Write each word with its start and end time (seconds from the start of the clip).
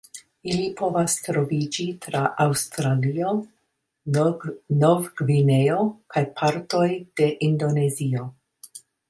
Ili 0.51 0.63
povas 0.77 1.17
troviĝi 1.25 1.83
tra 2.05 2.21
Aŭstralio, 2.45 3.33
Novgvineo, 4.87 5.85
kaj 6.17 6.25
partoj 6.41 6.89
de 7.23 7.31
Indonezio. 7.51 8.27